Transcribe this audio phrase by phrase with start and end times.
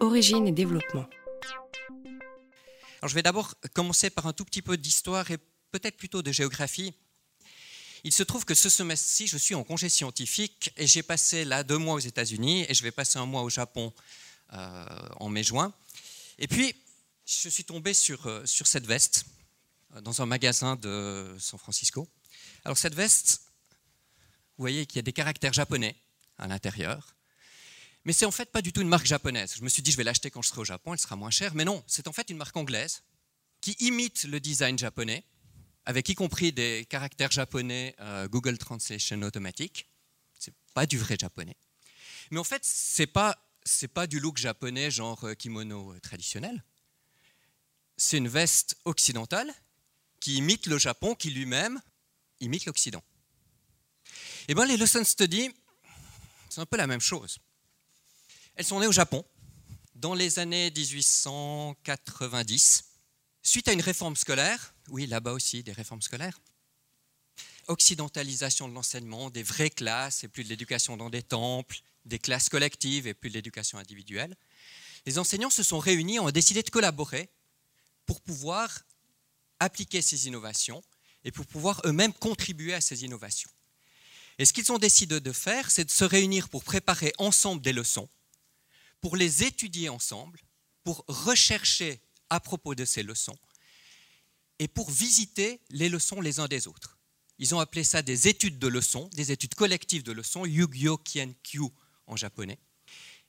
[0.00, 1.06] Origine et développement.
[3.00, 5.36] Alors, je vais d'abord commencer par un tout petit peu d'histoire et
[5.70, 6.94] peut-être plutôt de géographie.
[8.04, 11.62] Il se trouve que ce semestre-ci, je suis en congé scientifique et j'ai passé là
[11.64, 13.92] deux mois aux États-Unis et je vais passer un mois au Japon
[14.54, 14.84] euh,
[15.18, 15.72] en mai-juin.
[16.38, 16.74] Et puis,
[17.26, 19.26] je suis tombé sur, euh, sur cette veste
[19.94, 22.08] euh, dans un magasin de San Francisco.
[22.64, 23.42] Alors, cette veste,
[24.56, 25.94] vous voyez qu'il y a des caractères japonais
[26.38, 27.14] à l'intérieur.
[28.04, 29.54] Mais c'est en fait pas du tout une marque japonaise.
[29.56, 31.30] Je me suis dit, je vais l'acheter quand je serai au Japon, elle sera moins
[31.30, 31.54] chère.
[31.54, 33.02] Mais non, c'est en fait une marque anglaise
[33.60, 35.24] qui imite le design japonais,
[35.84, 39.86] avec y compris des caractères japonais euh, Google Translation automatique.
[40.38, 41.56] C'est pas du vrai japonais.
[42.30, 46.64] Mais en fait, c'est pas c'est pas du look japonais genre euh, kimono euh, traditionnel.
[47.98, 49.52] C'est une veste occidentale
[50.20, 51.80] qui imite le Japon, qui lui-même
[52.40, 53.02] imite l'Occident.
[54.48, 55.50] Eh bien, les lesson study,
[56.48, 57.38] c'est un peu la même chose.
[58.56, 59.24] Elles sont nées au Japon
[59.94, 62.84] dans les années 1890,
[63.42, 66.40] suite à une réforme scolaire, oui, là-bas aussi, des réformes scolaires,
[67.68, 72.48] occidentalisation de l'enseignement, des vraies classes et plus de l'éducation dans des temples, des classes
[72.48, 74.34] collectives et plus de l'éducation individuelle.
[75.04, 77.28] Les enseignants se sont réunis ont décidé de collaborer
[78.06, 78.84] pour pouvoir
[79.58, 80.82] appliquer ces innovations
[81.24, 83.50] et pour pouvoir eux-mêmes contribuer à ces innovations.
[84.38, 87.74] Et ce qu'ils ont décidé de faire, c'est de se réunir pour préparer ensemble des
[87.74, 88.08] leçons
[89.00, 90.40] pour les étudier ensemble,
[90.84, 93.38] pour rechercher à propos de ces leçons
[94.58, 96.98] et pour visiter les leçons les uns des autres.
[97.38, 100.98] Ils ont appelé ça des études de leçons, des études collectives de leçons, Yu-Gi-Oh!
[100.98, 101.70] Kienkyu
[102.06, 102.58] en japonais.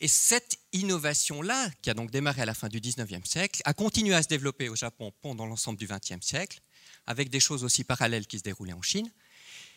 [0.00, 4.14] Et cette innovation-là, qui a donc démarré à la fin du 19e siècle, a continué
[4.14, 6.60] à se développer au Japon pendant l'ensemble du 20e siècle,
[7.06, 9.10] avec des choses aussi parallèles qui se déroulaient en Chine.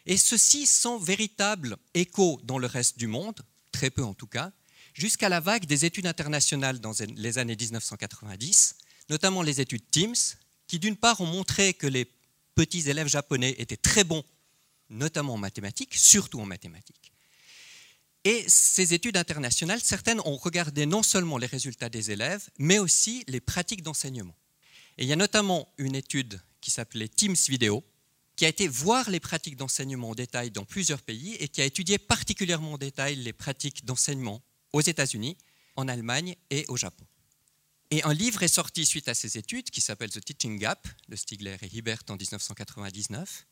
[0.05, 4.51] Et ceci sans véritable écho dans le reste du monde, très peu en tout cas,
[4.93, 8.75] jusqu'à la vague des études internationales dans les années 1990,
[9.09, 12.09] notamment les études TIMSS, qui d'une part ont montré que les
[12.55, 14.23] petits élèves japonais étaient très bons,
[14.89, 17.11] notamment en mathématiques, surtout en mathématiques.
[18.23, 23.23] Et ces études internationales, certaines ont regardé non seulement les résultats des élèves, mais aussi
[23.27, 24.35] les pratiques d'enseignement.
[24.97, 27.83] Et il y a notamment une étude qui s'appelait TIMSS Vidéo,
[28.35, 31.65] qui a été voir les pratiques d'enseignement en détail dans plusieurs pays et qui a
[31.65, 34.41] étudié particulièrement en détail les pratiques d'enseignement
[34.73, 35.37] aux États-Unis,
[35.75, 37.05] en Allemagne et au Japon.
[37.89, 41.15] Et un livre est sorti suite à ces études qui s'appelle The Teaching Gap de
[41.15, 43.45] Stigler et Hibbert en 1999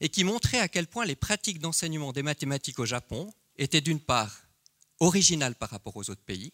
[0.00, 4.00] et qui montrait à quel point les pratiques d'enseignement des mathématiques au Japon étaient d'une
[4.00, 4.42] part
[5.00, 6.52] originales par rapport aux autres pays,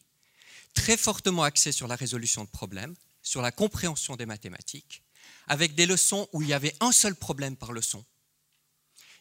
[0.74, 5.02] très fortement axées sur la résolution de problèmes, sur la compréhension des mathématiques,
[5.46, 8.04] avec des leçons où il y avait un seul problème par leçon,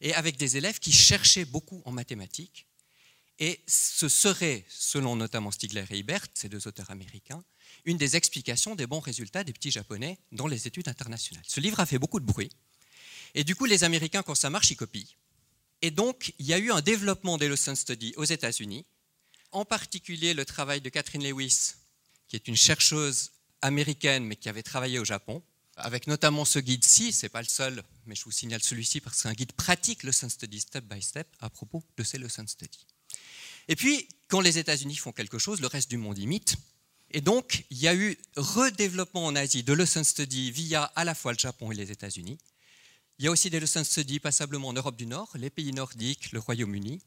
[0.01, 2.67] et avec des élèves qui cherchaient beaucoup en mathématiques
[3.39, 7.43] et ce serait, selon notamment Stigler et Ibert, ces deux auteurs américains,
[7.85, 11.43] une des explications des bons résultats des petits Japonais dans les études internationales.
[11.47, 12.51] Ce livre a fait beaucoup de bruit.
[13.35, 15.07] Et du coup, les Américains, quand ça marche, ils copient.
[15.81, 18.85] Et donc, il y a eu un développement des lesson study aux États-Unis,
[19.51, 21.75] en particulier le travail de Catherine Lewis,
[22.27, 25.41] qui est une chercheuse américaine, mais qui avait travaillé au Japon,
[25.77, 29.15] avec notamment ce guide-ci, ce n'est pas le seul, mais je vous signale celui-ci parce
[29.15, 32.45] que c'est un guide pratique, lesson study step by step, à propos de ces lesson
[32.45, 32.85] study.
[33.69, 36.55] Et puis, quand les États-Unis font quelque chose, le reste du monde imite.
[37.11, 41.13] Et donc, il y a eu redéveloppement en Asie de lesson study via à la
[41.13, 42.39] fois le Japon et les États-Unis.
[43.19, 46.31] Il y a aussi des lesson study passablement en Europe du Nord, les pays nordiques,
[46.31, 46.99] le Royaume-Uni,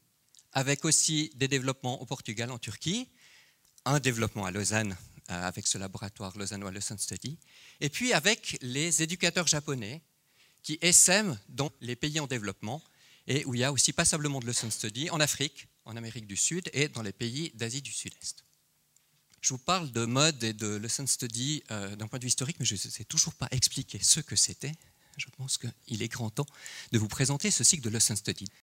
[0.53, 3.09] avec aussi des développements au Portugal, en Turquie,
[3.85, 4.97] un développement à Lausanne
[5.31, 7.39] euh, avec ce laboratoire Lausannois Lesson Study,
[7.81, 10.01] et puis avec les éducateurs japonais
[10.63, 12.83] qui essaiment dans les pays en développement
[13.27, 16.37] et où il y a aussi passablement de lesson study en Afrique, en Amérique du
[16.37, 18.45] Sud et dans les pays d'Asie du Sud-Est.
[19.41, 22.59] Je vous parle de mode et de lesson study euh, d'un point de vue historique,
[22.61, 24.73] mais je ne sais toujours pas expliquer ce que c'était.
[25.17, 26.47] Je pense qu'il est grand temps
[26.93, 28.47] de vous présenter ce cycle de lesson study.